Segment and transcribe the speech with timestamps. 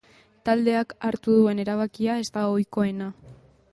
[0.47, 3.11] Taldeak hartu duen erabakia ez da ohikoena.